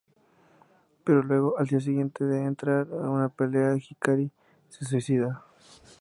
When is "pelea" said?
3.29-3.75